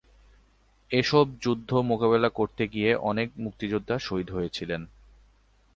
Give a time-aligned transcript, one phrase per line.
[0.91, 4.81] এসব যুদ্ধ মোকাবেলা করতে গিয়ে অনেক মুক্তিযোদ্ধা শহীদ হয়েছিলেন।